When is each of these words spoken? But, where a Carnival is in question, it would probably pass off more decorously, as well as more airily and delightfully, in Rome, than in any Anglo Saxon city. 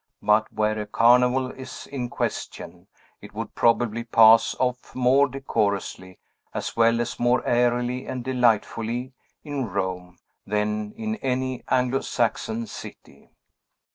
But, 0.23 0.51
where 0.51 0.81
a 0.81 0.87
Carnival 0.87 1.51
is 1.51 1.85
in 1.85 2.09
question, 2.09 2.87
it 3.21 3.35
would 3.35 3.53
probably 3.53 4.03
pass 4.03 4.55
off 4.59 4.95
more 4.95 5.27
decorously, 5.29 6.17
as 6.55 6.75
well 6.75 6.99
as 6.99 7.19
more 7.19 7.45
airily 7.45 8.07
and 8.07 8.23
delightfully, 8.23 9.13
in 9.43 9.67
Rome, 9.69 10.17
than 10.47 10.93
in 10.93 11.17
any 11.17 11.63
Anglo 11.69 11.99
Saxon 12.01 12.65
city. 12.65 13.29